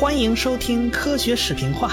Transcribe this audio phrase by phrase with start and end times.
[0.00, 1.90] 欢迎收听科学视频化。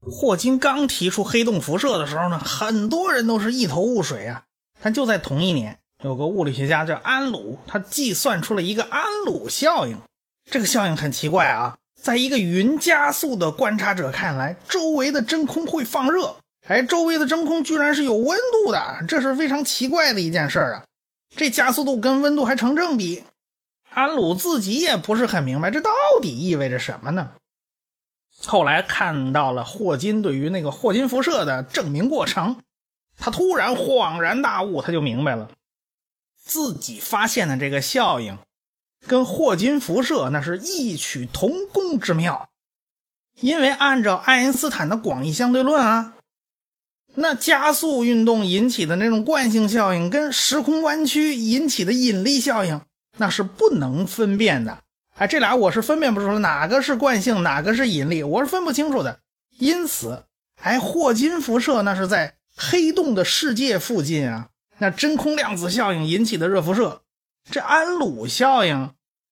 [0.00, 4.44] 霍金刚提出黑洞辐射的时候呢，很多人都是一头雾水啊。
[4.80, 9.98] 但就在同一年，有个物理学家叫安鲁，他计算出了一个安鲁效应。
[10.50, 16.36] 这个效应很奇怪啊，在一个匀加速的观察者看来，周围的真空会放热，
[16.68, 20.84] 哎，周围的真空居然是有温度的，这是非常奇怪的一件事啊。
[21.34, 23.24] 这加速度跟温度还成正比。
[23.88, 25.90] 安鲁自己也不是很明白，这到
[26.20, 27.30] 底意味着什么呢？
[28.44, 32.60] 后来看到了霍金对于那个霍金辐射的证明过程，
[33.16, 35.48] 他突然恍然大悟，他就明白了，
[36.36, 38.36] 自己发现的这个效应，
[39.06, 42.48] 跟霍金辐射那是异曲同工之妙。
[43.40, 46.14] 因为按照爱因斯坦的广义相对论啊，
[47.16, 52.80] 那加速运动引起的那种惯性效应，跟时空弯曲引起的引力效应，
[53.18, 54.78] 那是不能分辨的。
[55.16, 59.20] 哎，这俩我是分辨不出来哪个是惯性，哪个是引力，我是分不清楚的。
[59.58, 60.24] 因此，
[60.60, 64.48] 哎，霍金辐射那是在黑洞的世界附近啊，
[64.78, 67.02] 那真空量子效应引起的热辐射。
[67.50, 68.90] 这安鲁效应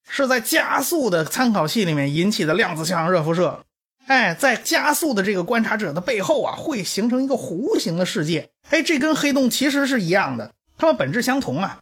[0.09, 3.65] 是在加速的参考系里面引起的量子效应热辐射。
[4.07, 8.51] 哎，在加速的这个观察者的背后啊，会形成一个弧形的世界。
[8.71, 11.79] 哎，这跟黑洞其实是一样的，它们本质相同啊。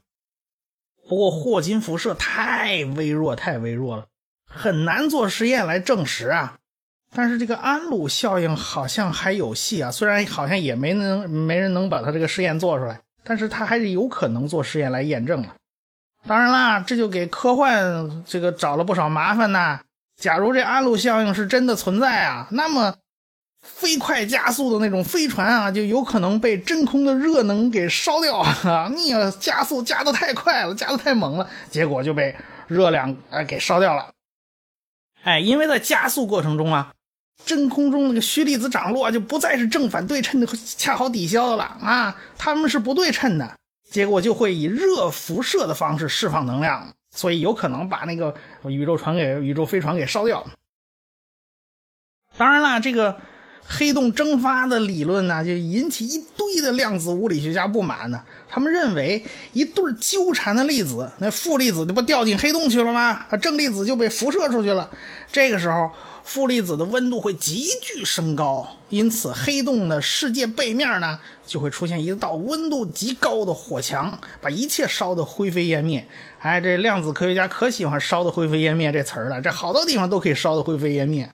[1.09, 4.05] 不过霍金辐射太微弱，太微弱了，
[4.47, 6.59] 很难做实验来证实啊。
[7.13, 15.57] 但是这个安鲁效应好像还有戏啊，虽然好像也没能没人能把它这个实验做出来，但是它还是有可能做实验来验证了。
[16.27, 19.81] 当然啦，这就给科幻这个找了不少麻烦呐。
[20.17, 22.95] 假如这安鲁效应是真的存在啊，那么。
[23.63, 28.91] 飞快加速的那种飞船啊，就有可能被真空的热能给烧掉啊！
[28.97, 32.35] 你加速加的太快了，加的太猛了，结果就被
[32.69, 34.13] 热量啊给烧掉了。
[35.25, 36.91] 哎，因为在加速过程中啊，
[37.45, 40.47] 真空中那个虚粒子涨落就不再是正反对称的，
[40.79, 43.59] 恰好抵消的了啊，它们是不对称的，
[43.91, 48.35] 结果就会以热辐射的方式释放能量，所以有可能把那个
[48.65, 50.47] 宇宙船给宇宙飞船给烧掉。
[52.39, 53.17] 当然了，这个。
[53.73, 58.21] 黑洞蒸发的理论呢，就引起一堆的量子物理学家不满呢。
[58.49, 63.27] 他们认为，一对纠缠的粒子，那负粒子就不掉进黑洞去了吗？
[63.31, 64.91] 啊，正粒子就被辐射出去了。
[65.31, 65.89] 这个时候，
[66.33, 76.07] 负粒子的温度会急剧升高，因此黑洞的世界背面呢，就会出现一道温度极高的火墙，把一切烧得灰飞烟灭。
[76.39, 81.29] 哎，这量子科学家可喜欢“烧得灰飞烟灭”这词儿了，这好多地方都可以烧得灰飞烟灭。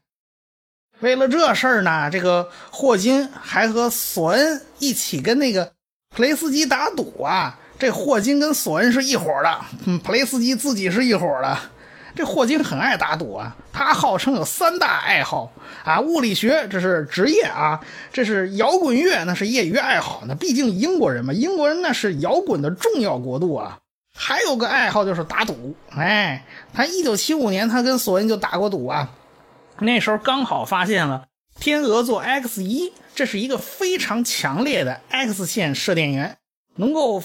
[1.01, 5.71] 为了这事儿呢，这个霍金还和索恩一起跟那个
[6.15, 7.59] 普雷斯基打赌啊。
[7.79, 11.59] 这霍金跟索恩是一伙的，嗯，普雷斯基自己是一伙的。
[12.17, 15.53] 这霍金很爱打赌啊，他号称有三大爱好
[15.85, 17.79] 啊：物理学这是职业啊，
[18.13, 20.23] 这是摇滚乐那是业余爱好。
[20.27, 23.79] 那毕竟英国人嘛，英国人那是摇滚的重要国度啊。
[24.19, 25.77] 还有个爱好就是打赌。
[25.91, 29.11] 哎，他一九七五年他跟索恩就打过赌啊。
[29.81, 31.27] 那时候刚好发现了
[31.61, 36.39] 天鹅座 X 一，这是一个非常强烈的 X 线射电源，
[36.77, 37.23] 能够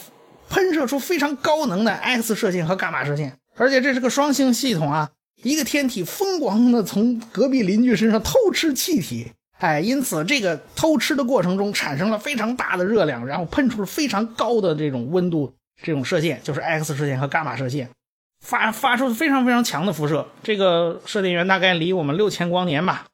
[0.50, 5.12] 喷射出非常高能的 X 射线和伽马射线，而且这是个双星系统啊！
[5.44, 17.90] 一个天体疯狂的从隔壁邻居身上偷吃气体，哎，因此这个偷吃的过程中产生了非常大的热量，然后喷出了非常高的这种温度，这种射线就是 X 射线和伽马射线。
[18.45, 23.06] 发发出非常非常强的辐射，这个射电源大概离我们六千光年吧。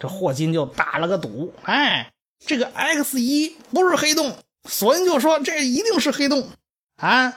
[0.00, 2.10] 这霍金就打了个赌，哎，
[2.44, 4.36] 这个 X 一不是黑洞，
[4.68, 6.48] 索恩就说这一定是黑洞
[6.96, 7.32] 啊。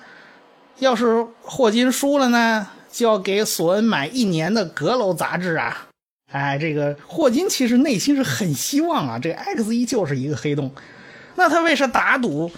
[0.80, 5.88] 要是霍金输了呢，就要给索恩买一年的阁楼杂志啊。
[6.32, 10.72] 哎，这个霍金其实内心是很希望啊，这个 X 一就是一个黑洞。
[11.36, 12.52] 那他为啥打赌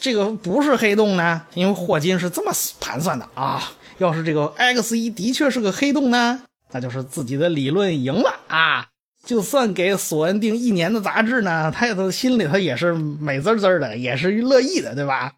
[0.00, 1.42] 这个不是黑洞呢？
[1.54, 3.72] 因为霍金是这么盘算的啊。
[3.98, 6.42] 要是这个 X 一的确是个黑洞呢，
[6.72, 8.86] 那就是自己的理论赢了啊！
[9.24, 15.32] 就算给索恩订一年的杂志呢，他的心里头也是美滋滋的，也是乐意的，对吧？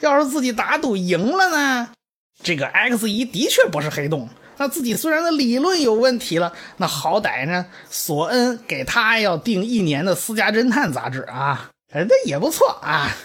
[0.00, 1.90] 要是自己打赌赢了呢，
[2.42, 13.16] 这个 X 一的确不是黑洞，那自己虽然的理论有问题了，那好歹呢，索恩给他要订一年的私家侦探杂志啊，哎，那也不错啊。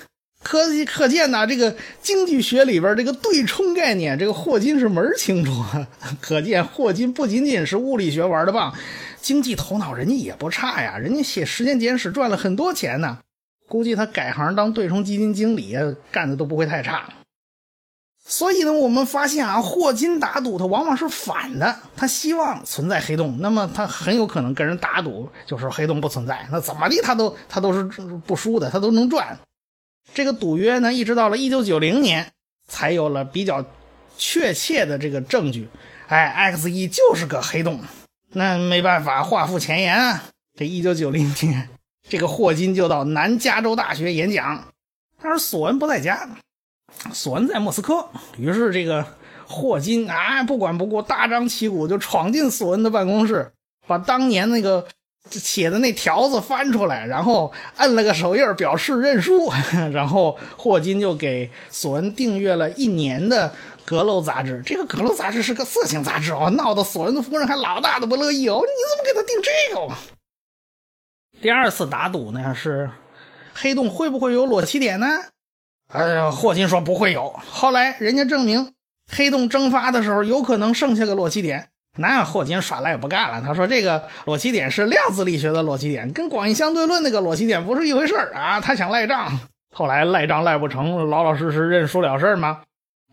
[0.41, 5.87] 可可见呐，这个经济学里边这个对冲概念，这个霍金是门清楚啊。
[6.19, 8.73] 可见霍金不仅仅是物理学玩的棒，
[9.21, 10.97] 经济头脑人家也不差呀。
[10.97, 13.19] 人家写《时间简史》赚了很多钱呢，
[13.73, 15.75] 估计他改行当对冲基金经理
[16.11, 17.11] 干的都不会太差。
[18.23, 27.83] 所以呢，我们发现啊，霍金打赌他往往是反的，他希望存在黑洞，那么他很有可能跟人打赌，就是黑洞不存在，那怎么的他都他都是
[28.27, 29.35] 不输的，他都能赚。
[30.13, 32.31] 这个赌约呢，一直到了一九九零年，
[32.67, 33.65] 才有了比较
[34.19, 35.67] 确切的这个证据。
[36.07, 37.79] 哎，X 一就是个黑洞，
[38.33, 40.25] 那没办法，画附前言啊。
[40.55, 41.67] 这一九九零年，
[42.07, 44.63] 这个霍金就到南加州大学演讲，
[45.21, 46.29] 但是索恩不在家。
[47.11, 48.07] 索恩在莫斯科，
[48.37, 49.03] 于是这个
[49.47, 53.51] 霍金啊不管不顾，大张旗鼓就闯进索恩的办公室，
[53.87, 54.85] 把当年那个
[55.31, 59.51] 写的那条子翻出来，然后摁了个手印表示认输。
[59.91, 63.49] 然后霍金就给索恩订阅了一年的
[63.85, 64.61] 《阁楼》杂志。
[64.63, 68.61] 这个《阁楼》杂志是个色情杂志哦，闹得索恩的夫人还老大的不乐意哦。
[68.61, 69.95] 你怎么给他订这个？
[71.43, 72.89] 第二次打赌呢是
[73.53, 75.05] 黑洞会不会有裸奇点呢？
[75.91, 77.37] 哎呀，霍金说不会有。
[77.51, 78.71] 后来人家证明，
[79.11, 81.67] 黑洞蒸发的时候有可能剩下个裸奇点。
[81.97, 88.61] 那霍金耍赖不干了，他说这个裸奇点是量子力学的裸奇点，跟广义相对论那个裸奇点不是一回事儿啊！
[88.61, 89.37] 他想赖账，
[89.75, 92.61] 后来赖账赖不成，老老实实认输了事儿吗？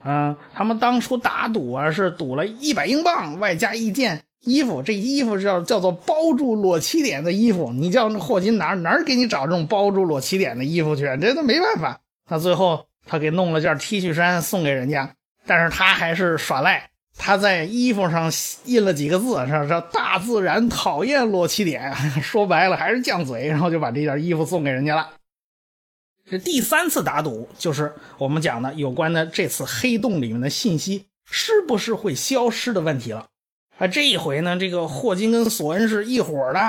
[0.04, 7.72] 嗯，他们当初打赌啊，是赌了一百英镑，外加一件衣服，这衣服叫叫做包住裸奇点的衣服。
[7.72, 11.02] 你叫霍金哪哪给你找这种包住裸奇点的衣服去？
[11.20, 12.00] 这都没办法。
[12.28, 15.14] 那最后他给弄了件 T 恤衫送给人家，
[15.46, 18.32] 但是他还是耍赖，他在衣服上
[18.64, 21.92] 印了几个字，说说大自然讨厌裸奇点，
[22.22, 25.10] 说白了还是犟嘴，然后就把这件衣服送给人家了。
[26.31, 33.26] 这第三次打赌就是我们讲的有关的这次黑洞里面的信息是不是会消失的问题了。
[33.80, 36.60] 啊，这一回呢，这个霍金跟索恩是一伙的。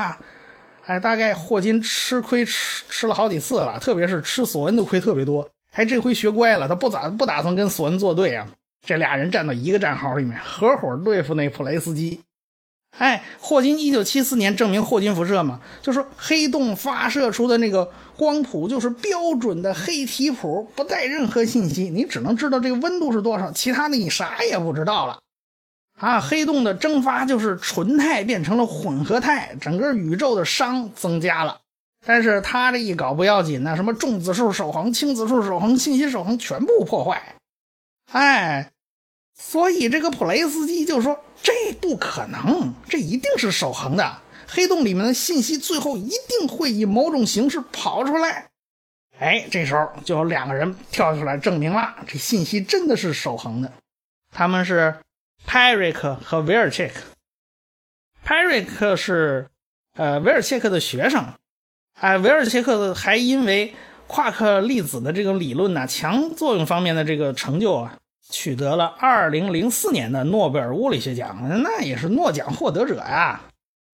[0.85, 5.45] 哎，大概霍金吃亏吃吃了好几次了，特别是吃索恩的亏特别多。
[5.73, 8.47] 哎，这回学乖了，他不咋不打算跟索恩作对啊。
[8.87, 12.21] 这俩人站到一个战壕里面，合伙对付那普雷斯基。
[12.97, 25.19] 哎，霍金一九七四年证明霍金辐射嘛，就说黑洞发射出的那个光谱就是标准的黑体谱，不带任何信息，你只能知道这个温度是多少，其他的你啥也不知道了。
[26.01, 31.62] 啊，黑洞的蒸发就是纯态变成了混合态，整个宇宙的熵增加了。
[32.03, 37.36] 但是他这一搞不要紧呢，什么重子数守恒、轻子数守恒、信息守恒全部破坏。
[38.12, 38.71] 哎，
[39.38, 44.18] 所以这个普雷斯基就说这不可能，这一定是守恒的。
[44.47, 48.47] 黑洞里面的信息最后一定会以某种形式跑出来。
[49.19, 53.71] 哎，这时候就有两个人跳出来证明了，这信息真的是守恒的。
[54.31, 54.95] 他们是。
[55.45, 57.01] 派瑞克和维尔切克，
[58.23, 59.47] 派瑞克是
[59.95, 61.25] 呃维尔切克的学生，
[61.99, 63.73] 哎，维尔切克还因为
[64.07, 67.97] 夸克粒子的这个理论呢，强作用方面的这个成就啊，
[68.29, 73.41] 取得了2004年的诺贝尔物理学奖，那也是诺奖获得者呀。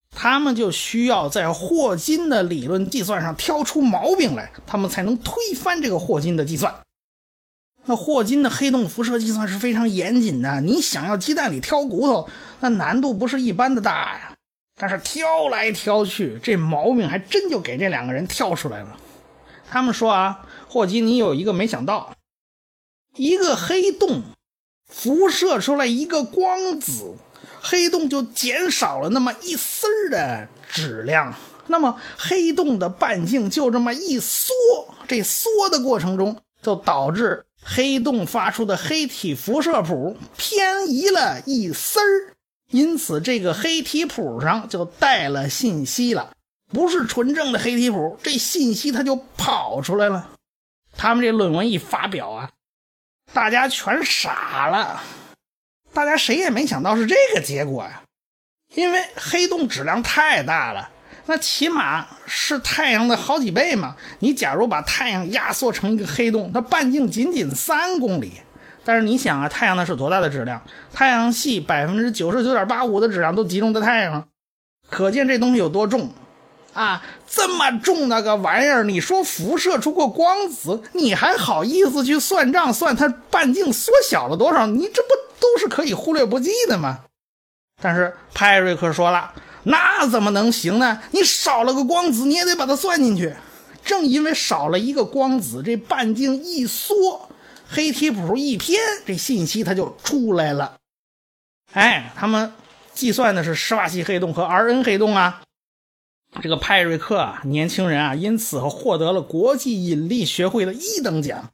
[0.10, 6.74] 他们就需要在霍金的理论计算上挑出毛病来，他们才能推翻这个霍金的计算。
[7.90, 12.30] 那霍金的黑洞辐射计算是非常严谨的，你想要鸡蛋里挑骨头，
[12.60, 14.34] 那难度不是一般的大呀。
[14.80, 18.96] 但是挑来挑去，这毛病还真就给这两个人挑出来了。
[19.68, 22.14] 他们说啊，霍金，你有一个没想到，
[23.16, 24.22] 一个黑洞
[24.86, 27.16] 辐射出来一个光子，
[27.62, 31.34] 黑洞就减少了那么一丝儿的质量，
[31.68, 34.54] 那么黑洞的半径就这么一缩，
[35.08, 37.47] 这缩的过程中就导致。
[37.62, 42.36] 黑洞发出的黑体辐射谱偏移了一丝儿，
[42.72, 46.32] 因此这个黑体谱上就带了信息了，
[46.72, 50.32] 不是纯正的黑体谱，这信息它就跑出来了。
[50.96, 52.52] 他们这论文一发表啊，
[53.34, 55.04] 大家全傻了，
[55.94, 58.04] 大家谁也没想到是这个结果呀，
[58.74, 60.90] 因为黑洞质量太大了。
[61.28, 63.96] 那起码是太阳的好几倍嘛！
[64.20, 68.32] 你假如把太阳压缩成一个黑洞，它半径仅仅三公里，
[68.86, 70.62] 但是你想啊，太阳那是多大的质量？
[70.94, 74.28] 太阳系百分之九十九点八五的质量都集中在太阳上，
[74.90, 76.12] 可见这东西有多重
[76.74, 77.04] 啊！
[77.28, 84.66] 这么重那个玩意儿，你说辐射出个光子，你还好意思去算账算它半径缩小了多少？
[84.66, 85.10] 你这不
[85.42, 87.00] 都是可以忽略不计的吗？
[87.82, 89.34] 但是派瑞克说了。
[89.70, 91.02] 那怎么能行呢？
[91.12, 93.36] 你少了个光子，你也得把它算进去。
[93.84, 97.30] 正因为少了一个光子，这半径一缩，
[97.68, 100.76] 黑体谱一偏，这信息它就出来了。
[101.74, 102.54] 哎，他们
[102.94, 105.42] 计算的是施瓦西黑洞和 RN 黑洞啊。
[106.42, 111.52] 这个派瑞克啊，年轻人啊，因此获得了国际引力学会的一等奖。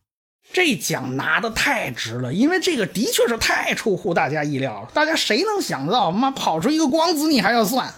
[0.52, 4.90] 这奖拿的太值了，因为这个的确是太出乎大家意料了。
[4.94, 7.92] 大家谁能想到，妈跑出一个光子，你还要算？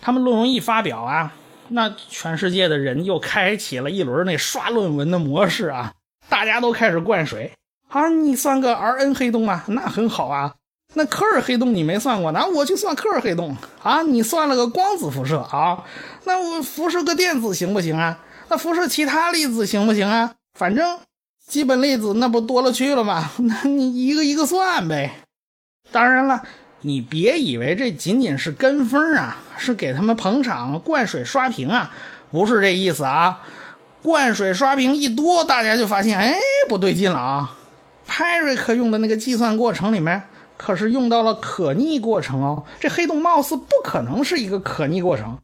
[0.00, 1.34] 他们论文一发表啊，
[1.68, 5.92] 那全世界的人又开启了一轮那刷论文的模式啊，
[6.28, 7.52] 大家都开始灌水
[7.88, 8.08] 啊。
[8.08, 10.54] 你算个 RN 黑洞啊，那很好啊。
[10.94, 14.02] 那科尔黑洞你没算过，那我去算科尔黑洞啊。
[14.02, 15.84] 你算了个光子辐射啊，
[16.24, 18.18] 那我辐射个电子行不行啊？
[18.48, 20.34] 那辐射其他粒子行不行啊？
[20.58, 20.98] 反正。
[21.46, 23.30] 基本粒子那不多了去了吗？
[23.38, 25.12] 那你一个一个算呗。
[25.92, 26.42] 当然了，
[26.80, 31.90] 你别以为这仅仅是跟风啊，是给他们捧场、灌水刷屏啊，
[32.30, 33.40] 不是这意思啊。
[34.02, 36.36] 灌水刷屏一多，大家就发现，哎，
[36.68, 37.56] 不对劲了啊。
[38.06, 40.22] 派瑞克用的那个计算过程里面，
[40.56, 42.64] 可是用到了可逆过程哦。
[42.78, 45.38] 这黑洞貌似不可能是一个可逆过程，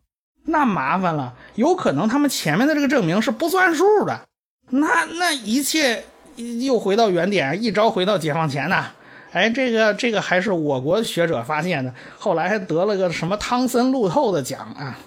[0.44, 4.20] 那麻烦了，有可能他们前面的这个证明是不算数的。
[4.70, 6.04] 那那一切
[6.36, 8.86] 又回到原点，一朝回到解放前呐！
[9.32, 14.98] 哎，这个这个还是我国学者发现的，后来还得了个什么汤森路透的奖啊！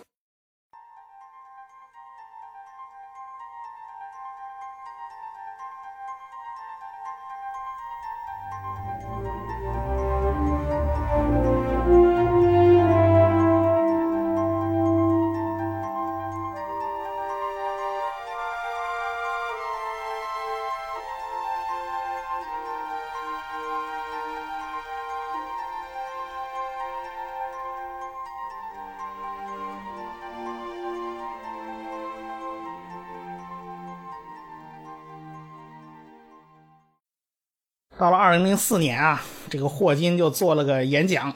[38.55, 41.33] 四年啊，这个霍金就做了个演讲。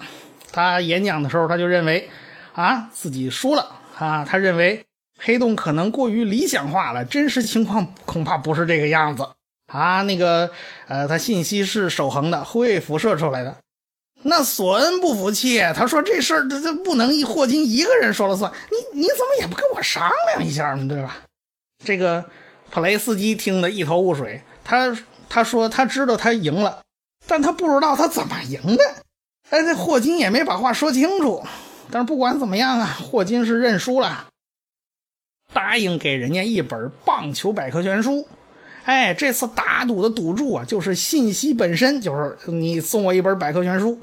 [0.51, 2.09] 他演讲的时候，他就认为
[2.53, 4.25] 啊自己输了啊。
[4.25, 4.83] 他认为
[5.17, 9.27] 黑洞可能过于理想化了，真实情况恐怕不是这个样子
[9.67, 10.01] 啊。
[10.01, 10.49] 那个
[10.88, 13.57] 呃，他信息是守恒的，会辐射出来的。
[14.23, 20.88] 那索恩不服气，他说这事儿这这不能霍金一个人说了算，你你怎么也不跟我商量一下呢？
[20.88, 21.17] 对吧？
[21.85, 22.25] 这个
[22.69, 24.97] 普雷斯基听得一头雾水，他。
[25.31, 26.81] 他说他知道他赢了，
[27.29, 28.83] 但他不知道他怎么赢的。
[29.51, 31.43] 哎，这霍金也没把话说清楚。
[31.91, 34.27] 但是不管怎么样啊，霍金是认输了，
[35.53, 38.27] 答应给人家一本棒球百科全书。
[38.86, 44.00] 哎，这次打赌的赌注啊，就是信息本身，就是你送我一本百科全书。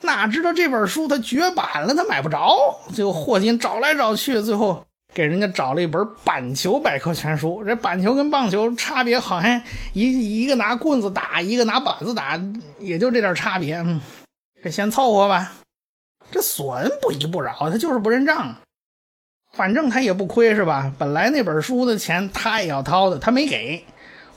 [0.00, 2.56] 哪知道这本书他绝版了，他买不着。
[2.92, 4.84] 最后霍金找来找去，最后。
[5.18, 9.60] 给人家找了一本板球百科全书，这板球跟棒球差别好像
[9.92, 12.40] 一一个拿棍子打，一个拿板子打，
[12.78, 13.74] 也就这点差别。
[13.78, 14.00] 嗯，
[14.62, 15.54] 这先凑合吧。
[16.30, 18.54] 这索恩不依不饶，他就是不认账。
[19.54, 20.92] 反正他也不亏是吧？
[20.96, 23.84] 本来那本书的钱他也要掏的，他没给。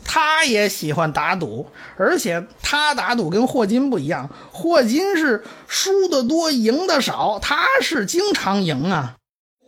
[0.04, 9.14] 他也喜欢打赌，而且他打赌跟霍金不一样，霍金是输的多，赢的少，他是经常赢啊。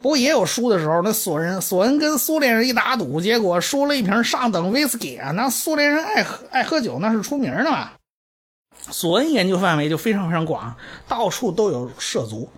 [0.03, 5.31] 不过也有输的时候，那索人索恩跟苏联人一打赌，结果输了一瓶上等威士忌啊！
[5.31, 7.91] 那苏联人爱喝爱喝酒，那是出名的嘛。
[8.91, 10.75] 索恩研究范围就非常非常广，
[11.07, 12.49] 到处都有涉足。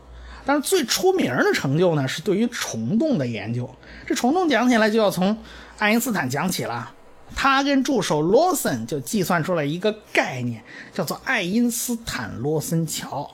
[0.44, 3.70] 但是最出名的成就呢，是对于虫洞的研究。
[4.08, 5.38] 这虫洞讲起来就要从
[5.78, 6.92] 爱因斯坦讲起了。
[7.36, 13.30] 他跟助手罗森就计算出来一个概念，叫做爱因斯坦罗森桥。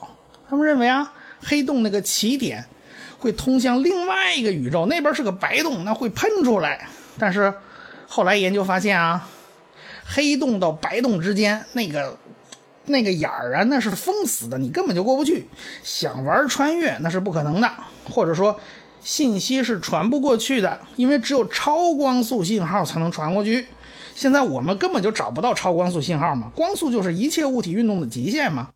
[0.50, 2.66] 他们认为啊，黑洞那个起点。
[3.22, 6.88] 会通向另外一个宇宙，那边是个白洞，那会喷出来。
[7.16, 7.54] 但是
[8.08, 9.28] 后来研究发现啊，
[10.04, 12.18] 黑洞到白洞之间那个
[12.86, 15.46] 那个眼儿啊，那是封死的，你根本就过不去。
[15.84, 17.70] 想玩穿越那是不可能的，
[18.10, 18.58] 或者说
[19.00, 23.68] 信息是传不过去的，因为只有超光速信号才能传过去。
[24.16, 28.70] 现在我们根本就找不到超光速信号嘛，光速就是一切物体运动的极限嘛。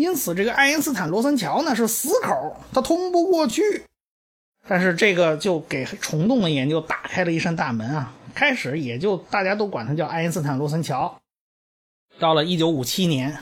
[0.00, 3.84] 因此，这个爱因斯坦罗森桥呢是死口，它通不过去。
[4.66, 8.12] 但是这个就给虫洞的研究打开了一扇大门啊！
[8.34, 11.20] 开始也就大家都管它叫爱因斯坦罗森桥。
[12.18, 13.38] 到了1957年，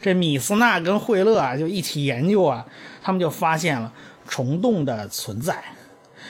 [0.00, 2.66] 这米斯纳跟惠勒啊就一起研究啊，
[3.02, 3.92] 他们就发现了
[4.28, 5.62] 虫洞的存在。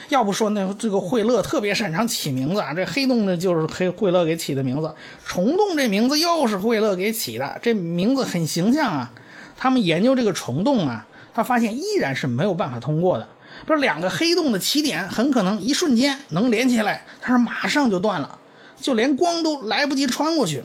[0.09, 9.11] 要不说那这个惠勒特别擅长起名字啊，这黑洞呢就是黑惠勒给起的名字，虫洞这名字又是惠勒给起的，这名字很形象啊。
[9.57, 13.27] 他们研究这个虫洞啊，他发现依然是没有办法通过的。
[13.65, 18.39] 不是两个黑洞的起点很可能一瞬间能连起来，但是马上就断了，
[18.81, 20.63] 就连光都来不及穿过去。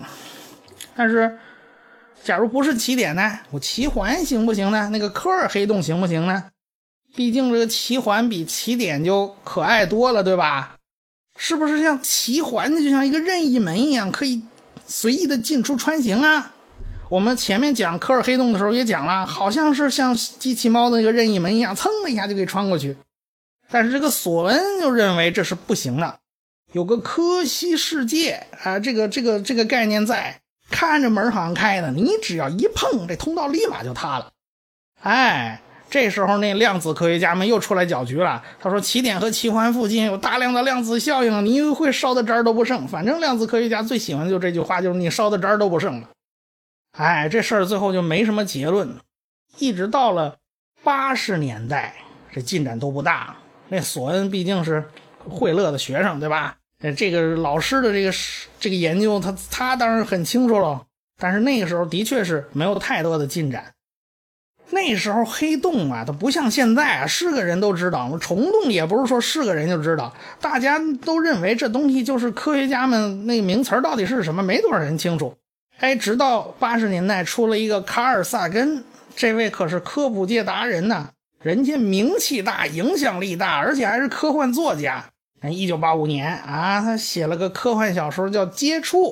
[0.97, 1.39] 但是，
[2.25, 3.39] 假如不是起点呢？
[3.51, 4.89] 我奇环行不行呢？
[4.91, 6.45] 那个科尔黑洞行不行呢？
[7.15, 10.77] 毕竟这个奇环比起点就可爱多了，对吧？
[11.37, 14.43] 是不是像奇环就像一个任意门一样，可以
[14.87, 16.55] 随意的进出穿行啊？
[17.09, 22.97] 我们前面讲科尔黑洞的时候也讲了，好像是像机器猫的那个任意门一样，噌的一下就可以穿过去。
[23.71, 26.19] 但是这个索恩就认为这是不行的，
[26.73, 34.31] 有个科西世界啊，这个这个这个概念在，看着门好像开的，你只要一碰，这通道立马就塌了。
[35.03, 35.61] 哎。
[35.91, 38.43] 这时候，那量子科学家们又出来搅局了。
[38.61, 42.87] 他说：“起点和奇环附近有大量的量子效应，你会烧的渣儿都不剩。
[42.87, 46.09] 反正量子科学家最喜欢的就这句话，就是你烧的渣儿都不剩了。”
[46.99, 48.97] 哎，这事儿最后就没什么结论。
[49.59, 50.37] 一直到了
[50.83, 51.95] 八十年代，
[52.33, 53.37] 这进展都不大。
[53.69, 54.85] 那索恩毕竟是
[55.29, 56.57] 惠勒的学生，对吧？
[56.97, 58.13] 这个老师的这个
[58.59, 60.83] 这个研究，他他当然很清楚了。
[61.17, 63.75] 但是那个时候的确是没有太多的进展。
[64.71, 68.19] 那时候黑洞啊，它不像现在啊，是个人都知道。
[68.19, 75.37] 虫洞也不是说是个人就知道，大家都认为这东西就是科学家们那名词到底是什么，没多少人清楚。
[75.79, 78.85] 哎，直到八十年代出了一个卡尔萨根，
[79.17, 81.09] 这位可是科普界达人呐，
[81.43, 85.05] 人家名气大，影响力大，而且还是科幻作家。
[85.51, 89.05] 一九八五年啊，他写了个科幻小说叫《接触》，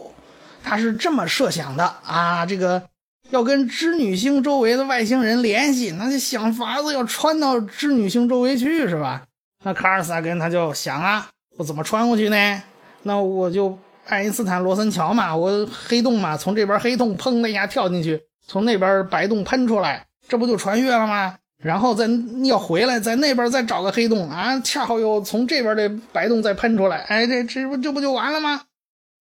[0.64, 2.82] 他是这么设想的啊，这个。
[3.30, 9.24] 要跟织女星周围的外星人联系，那就想法子要穿到织女星周围去，是吧？
[9.64, 12.62] 那卡尔萨根他就想啊，我怎么穿过去呢？
[13.02, 21.36] 那我就爱因斯坦罗森桥嘛，我黑洞嘛，从这边黑洞砰的一下跳进去，从那边白洞喷出来，这不就穿越了吗？
[21.62, 22.06] 然后再
[22.44, 28.62] 要回来，在那边再找个黑洞啊，恰好又从这边的白洞再喷出来，哎，这这不这不就完了吗？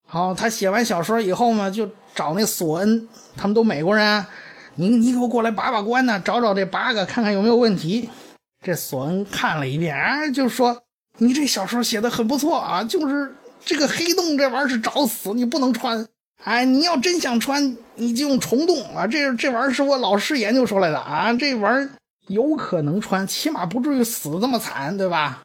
[0.07, 4.25] 好，他写完小说以后呢，就找那索恩，他们都美国人，
[4.75, 8.09] 你你给我过来把把关呢，找找这八个看看有没有问题。
[8.63, 10.83] 这索恩看了一遍，啊，就说
[11.19, 13.33] 你这小说写的很不错啊，就是
[13.65, 16.07] 这个黑洞这玩意儿是找死，你不能穿。
[16.43, 21.89] 哎，你要真想穿，你就用虫洞啊，这这玩意儿是我老师研究出来的啊，这玩意儿
[22.27, 25.41] 有可能穿，起码不至于死这么惨，对吧？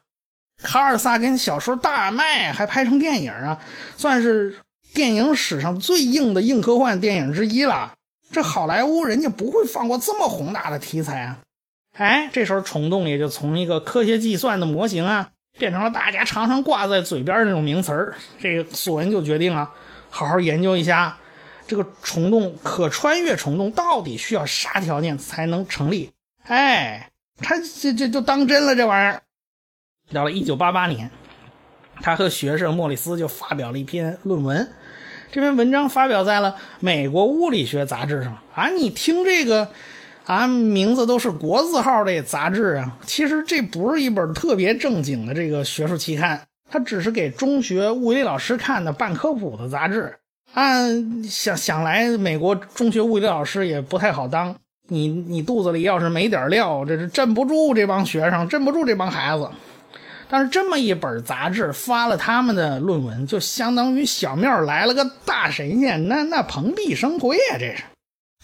[0.61, 3.59] 卡尔萨根小说大卖，还拍成电影啊，
[3.97, 4.55] 算是
[4.93, 7.93] 电影史上最硬的硬科幻电影之一了。
[8.31, 11.39] 这好莱坞人家不会放过这么宏大的题材啊！
[11.97, 18.15] 哎，这时候虫洞也就从一个科学计算的模型啊，变成了大家常常挂在嘴边那种名词儿。
[18.39, 19.71] 这个索恩就决定啊，
[20.09, 21.17] 好好研究一下
[21.67, 26.11] 这个虫洞可穿越虫洞到底需要啥条件才能成立。
[26.43, 29.21] 哎，他这这就当真了这玩意儿。
[30.11, 31.09] 到了一九八八年，
[32.01, 34.69] 他和学生莫里斯就发表了一篇论文。
[35.31, 38.37] 这篇文章发表在了《美国物理学杂志》上。
[38.53, 39.71] 啊，你听这个，
[40.25, 42.97] 啊，名字都是国字号的杂志啊。
[43.05, 50.15] 其实这不是一本特别正经的这个学术期刊，它只是给中学物理老师看的半科普的杂志。
[50.53, 54.55] 按想想来，美国中学物理老师也不太好当。
[54.87, 59.49] 你你肚子里要是没点料，这是镇不住这帮学生，镇不住这帮孩子。
[60.29, 67.57] 但是这么一本杂志发了他们的论文，就相当于小庙来了个大神仙，那那蓬荜生辉啊！
[67.57, 67.83] 这是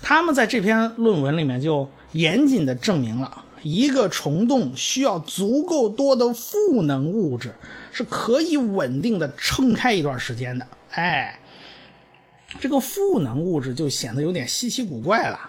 [0.02, 7.54] 他们在这篇论文里面就严谨的证明了，一个虫洞需要足够多的负能物质，
[7.92, 10.66] 是可以稳定的撑开一段时间的。
[10.92, 11.40] 哎，
[12.60, 15.40] 这个负能物质就显得有点稀奇古怪了，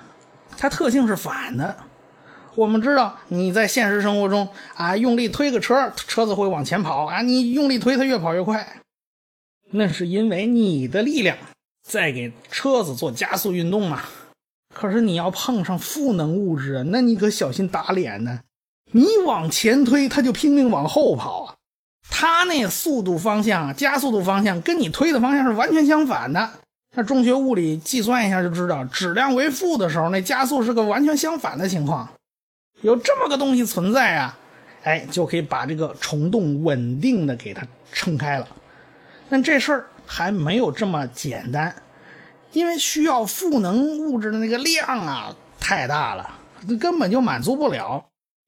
[0.56, 1.76] 它特性是反的。
[2.56, 7.22] 我们知道你在现实生活中啊，用力推个车，车子会往前跑啊。
[7.22, 8.82] 你用力推它，越跑越快，
[9.70, 11.36] 那是因为你的力量
[11.86, 14.02] 在给车子做加速运动嘛。
[14.74, 18.40] 可是你要碰上负能物质，那你可小心打脸呢。
[18.92, 21.54] 你往前推，它就拼命往后跑啊。
[22.10, 26.50] 它那速度方向、加速度方向跟你推的方向是完全相反的。
[26.96, 32.08] 那中学物理计算一下就知道，质量为负的时候，那加速是个完全相反的情况。
[32.80, 34.38] 有这么个东西存在啊，
[34.84, 38.48] 哎，就可以把这个虫洞稳定的给它撑开了。
[39.28, 41.74] 但这事儿还没有这么简单，
[42.58, 46.28] 因为需要赋能物质的那个量啊太大了，
[46.80, 48.04] 根本就满足不了。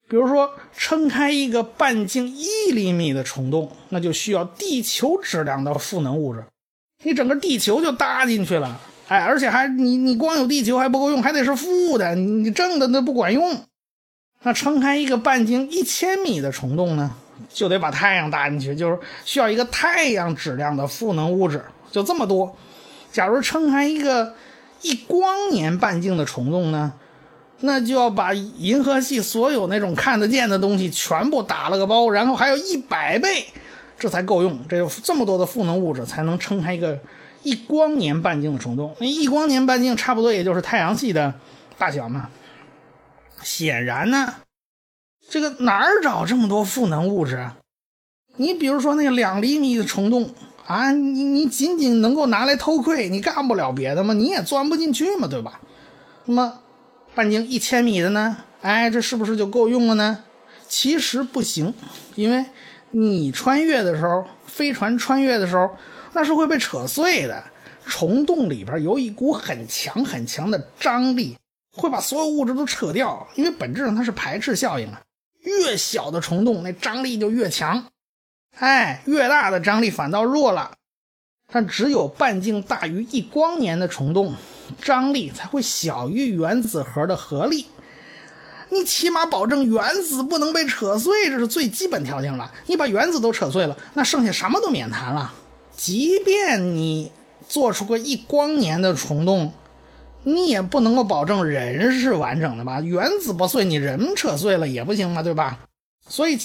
[0.09, 6.43] 比如说撑开一个半径一厘米的虫洞，那就需要地球质量的赋能物质，
[7.03, 8.77] 你整个地球就搭进去了。
[9.07, 13.63] 哎，而且还你你光有地球还不够用，还得是负的，你正的那不管用。
[14.41, 17.15] 那撑开一个半径一千米的虫洞呢，
[17.47, 22.57] 就得把太阳搭进去，就是需要一个太阳质量的负能物质，就这么多。
[23.11, 24.33] 假如撑开一个
[24.81, 26.93] 一光年半径的虫洞呢，
[27.59, 33.45] 那就要把银河系所有那种看得见的东西全部打了个包，然后还有一百倍，
[33.99, 34.59] 这才够用。
[34.67, 36.99] 这这么多的负能物质才能撑开一个。
[37.43, 41.33] 一光年半径的虫洞，那一光年半径差不多也就是太阳系的
[41.75, 42.29] 大小嘛。
[43.41, 44.35] 显然呢，
[45.27, 47.49] 这个哪儿找这么多负能物质？
[48.35, 50.35] 你比如说那两厘米的虫洞
[50.71, 54.13] 啊，你你仅仅能够拿来偷窥，你干不了别的吗？
[54.13, 55.59] 你也钻不进去嘛，对吧？
[56.25, 56.59] 那么
[57.13, 58.37] 半径一千米的呢？
[58.61, 60.23] 哎，这是不是就够用了呢？
[60.69, 61.73] 其实不行，
[62.15, 62.45] 因为
[62.91, 65.69] 你穿越的时候，飞船穿越的时候。
[66.13, 67.41] 那是会被扯碎的。
[67.85, 71.37] 虫洞里边有一股很强很强的张力，
[71.73, 73.25] 会把所有物质都扯掉。
[73.35, 75.01] 因为本质上它是排斥效应啊。
[75.39, 77.81] 越小的虫洞，那张力就越强。
[78.57, 80.71] 哎，越大的张力反倒弱了。
[81.53, 84.35] 但只有半径大于一光年的虫洞，
[84.81, 87.67] 张力才会小于原子核的合力。
[88.69, 92.49] 你起码保证原子不能被扯碎，这是最基本条件了。
[92.67, 95.33] 你把原子都扯碎了，那剩下什么都免谈了。
[95.75, 97.11] 即便你
[97.49, 99.51] 做出个一光年的虫洞，
[100.23, 102.79] 你也不能够保证人是完整的吧？
[102.79, 105.59] 原子不碎，你人扯碎了也不行嘛，对吧？
[106.07, 106.39] 所以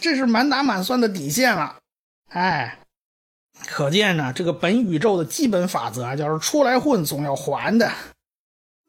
[0.00, 1.76] 这是满打满算的底线了。
[2.30, 2.78] 哎，
[3.66, 7.90] 可见呢，这个本宇宙的基本法则啊就是出来混总要还的。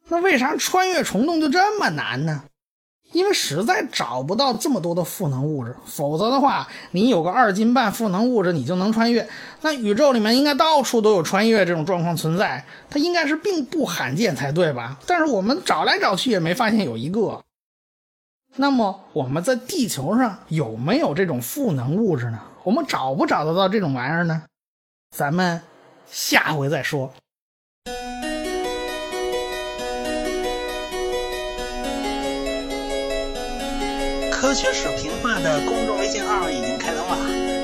[0.08, 2.44] 那为啥穿越虫洞就这么难呢？
[3.12, 9.28] 因为实在找不到这么多的赋能物质，否则的话，你有个二斤半赋能物质，你就能穿越。
[9.62, 15.00] 那宇宙里面应该到处都有穿越这种状况存在，它应该是并不罕见才对吧？
[15.08, 17.44] 但是我们找来找去也没发现有一个。
[18.62, 22.38] 那么我们在地球上有没有这种赋能物质呢？
[22.64, 24.44] 我们找不找得到这种玩意儿呢？
[25.16, 25.62] 咱们
[26.12, 27.10] 下回再说。
[34.30, 37.16] 科学史评话的公众微信号已经开通了，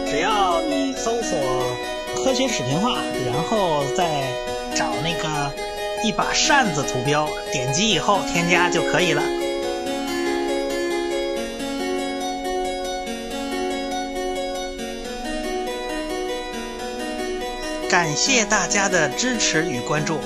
[0.09, 1.37] 只要你搜索
[2.23, 4.23] “科学史评话”，然后再
[4.73, 5.51] 找那个
[6.05, 9.21] 一把扇子图标，点击以后添加就可以了。
[17.95, 20.19] 感谢大家的支持与关注。